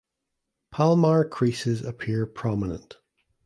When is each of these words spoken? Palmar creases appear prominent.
Palmar 0.71 1.23
creases 1.29 1.83
appear 1.83 2.25
prominent. 2.25 2.97